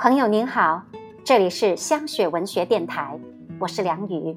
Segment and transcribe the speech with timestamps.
[0.00, 0.80] 朋友您好，
[1.24, 3.18] 这里是香雪文学电台，
[3.58, 4.36] 我是梁宇。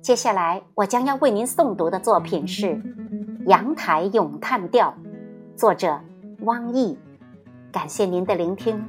[0.00, 2.66] 接下来我将要为您诵读的作品是
[3.46, 4.92] 《阳台咏叹调》，
[5.56, 6.00] 作者
[6.40, 6.98] 汪毅。
[7.70, 8.84] 感谢您的聆听。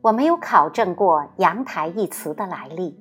[0.00, 2.96] 我没有考证过“阳台”一词的来历，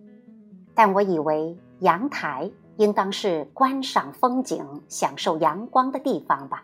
[0.73, 1.55] 但我以为。
[1.79, 6.63] 阳台应当是观赏风景、享受阳光的地方吧。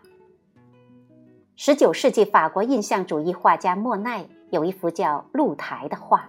[1.56, 6.28] 十九世纪法国印象主义画家莫奈有一幅叫《露台》的画，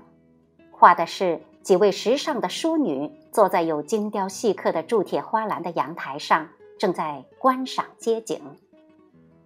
[0.71, 8.41] 画的是几位时尚的淑女坐在有精雕细刻的铸铁花篮的阳台上，正在观赏街景。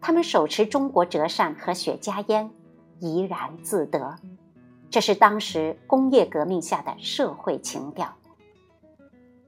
[0.01, 2.51] 她们手持中国折扇和雪茄烟，
[2.99, 4.15] 怡然自得。
[4.89, 8.13] 这是当时工业革命下的社会情调。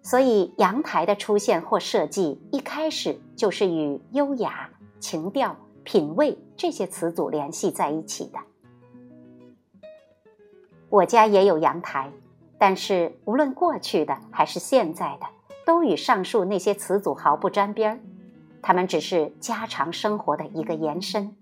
[0.02, 4.70] 所以，阳台的出现或设计一开始就是与优雅、
[5.00, 8.40] 情调、品味这些词组联系在一起的。
[10.90, 12.12] 我家也有阳台，
[12.58, 15.28] 但是无论过去的还是现在的，
[15.66, 18.00] 都与上述那些词组毫不沾边儿，
[18.62, 21.36] 它们只是家常生活的一个延伸。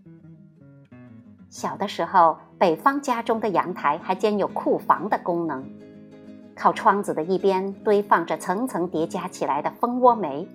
[1.49, 5.63] 小的时候，北方家中的阳台还兼有库房的功能。
[6.57, 10.47] 靠窗子的一边堆放着层层叠加起来的蜂窝煤，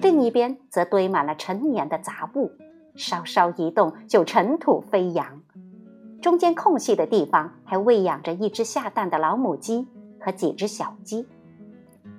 [0.00, 2.50] 另一边则堆满了陈年的杂物，
[2.96, 5.42] 稍稍移动就尘土飞扬。
[6.22, 9.86] 中间空隙的地方还喂养着一只下蛋的老母鸡
[10.20, 11.26] 和几只小鸡。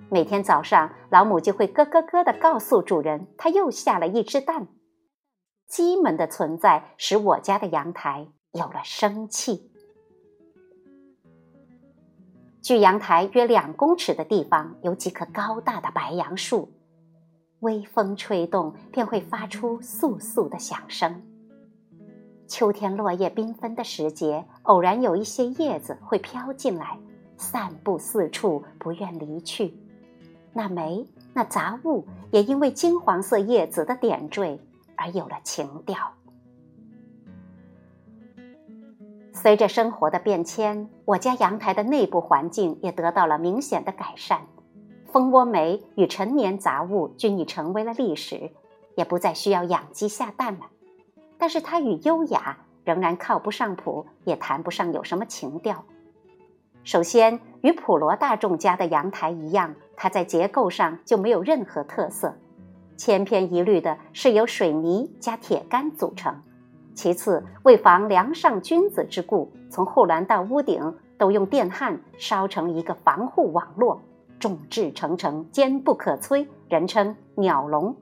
[0.09, 4.67] 每天早上，老母鸡会咯咯咯地告诉主人，它又下了一只蛋。
[5.67, 9.70] 鸡们的存在使我家的阳台有了生气。
[12.71, 16.71] 距阳台约两公尺的地方有几棵高大的白杨树，
[17.59, 21.21] 微风吹动便会发出簌簌的响声。
[22.47, 26.97] 秋天落叶缤纷的时节，偶然有一些叶子会飘进来，
[27.35, 29.77] 散布四处，不愿离去。
[30.53, 34.57] 那煤、那杂物也因为金黄色叶子的点缀
[34.95, 35.97] 而有了情调。
[39.41, 44.41] 随着生活的变迁，我家阳台的内部环境也得到了明显的改善。
[45.11, 48.51] 蜂窝煤与陈年杂物均已成为了历史，
[48.93, 50.67] 也不再需要养鸡下蛋了。
[51.39, 55.85] 但是它与优雅仍然靠不上谱，也谈不上有什么情调。
[56.83, 62.35] 首先，与普罗大众家的阳台一样，它在结构上就没有任何特色，
[62.95, 66.43] 千篇一律的是由水泥加铁杆组成。
[66.93, 74.01] 其次，为防梁上君子之故，从护栏到屋顶都用电焊烧成一个防护网络，
[74.39, 77.95] 众志成城，坚不可摧，人称“鸟笼”。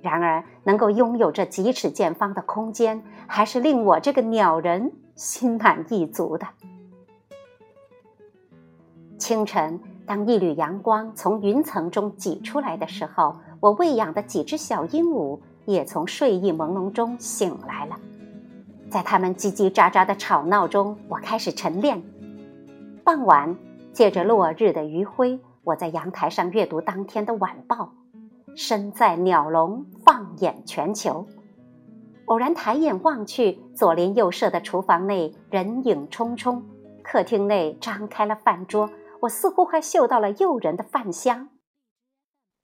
[0.00, 6.46] 然而，能够拥有这几尺见方的空间，还是令我这个鸟人心满意足的。
[9.18, 15.40] 清晨，当一缕阳光从云层中挤出来的时候，我喂养的几只小鹦鹉。
[15.66, 17.96] 也从睡意朦胧中醒来了，
[18.90, 22.02] 在他们叽叽喳喳的吵闹中，我开始晨练。
[23.02, 23.56] 傍晚，
[23.92, 27.92] 借着落日的余晖，我在阳台上阅读当天的晚报。
[28.56, 31.26] 身在鸟笼，放眼全球，
[32.26, 36.62] 偶然抬眼望去，左邻右舍的厨房内人影匆匆，
[37.02, 38.88] 客厅内张开了饭桌，
[39.20, 41.48] 我似乎还嗅到了诱人的饭香。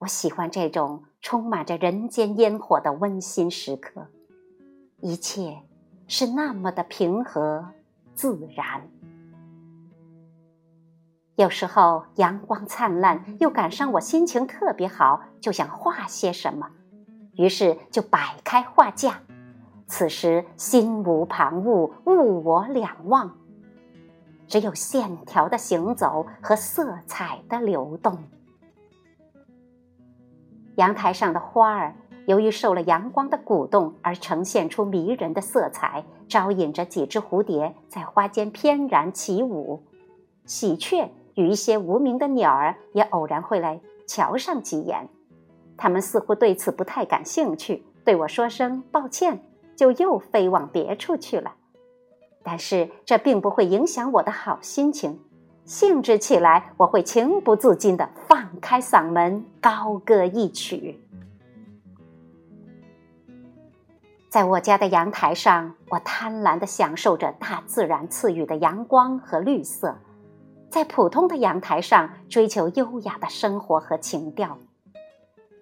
[0.00, 4.06] 我喜欢这种充满着人间烟火的温馨时刻，
[5.02, 5.60] 一切
[6.06, 7.68] 是那么的平和
[8.14, 8.88] 自然。
[11.34, 16.70] 有时候阳光灿烂，又赶上我心情特别好，就想画些什么，
[17.36, 19.20] 于是就摆开画架。
[19.86, 23.36] 此时心无旁骛，物我两忘，
[24.46, 28.18] 只有线条的行走和色彩的流动。
[30.76, 31.94] 阳台上的花儿，
[32.26, 39.82] 由于受了阳光的鼓动而呈现出迷人的色彩，招引着几只蝴蝶在花间翩然起舞。
[40.46, 45.08] 喜鹊与一些无名的鸟儿也偶然会来瞧上几眼，
[45.76, 49.42] 它们似乎对此不太感兴趣，对我说声抱歉，
[49.76, 51.54] 就又飞往别处去了。
[52.42, 55.20] 但是这并不会影响我的好心情。
[55.70, 61.00] 兴致起来，我会情不自禁地放开嗓门高歌一曲。
[64.28, 69.96] 在我家的阳台上，我贪婪地享受着大自然赐予的阳光和绿色。
[70.68, 74.58] 在普通的阳台上追求优雅的生活和情调。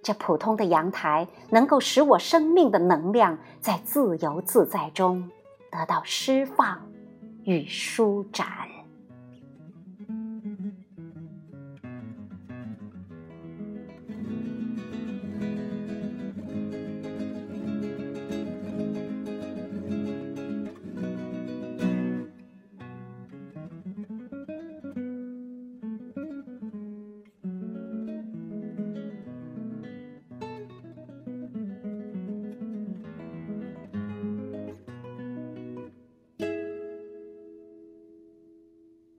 [0.02, 5.30] 这普通的阳台能够使我生命的能量在自由自在中
[5.70, 6.80] 得到释放
[7.44, 8.46] 与舒展。